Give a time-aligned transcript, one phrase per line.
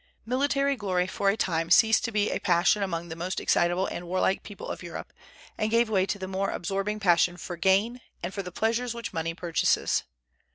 [0.25, 4.07] Military glory for a time ceased to be a passion among the most excitable and
[4.07, 5.13] warlike people of Europe,
[5.59, 9.13] and gave way to the more absorbing passion for gain, and for the pleasures which
[9.13, 10.01] money purchases.